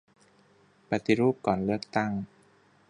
[0.89, 2.11] ปฏิรูปก่อนเลือกตั้ง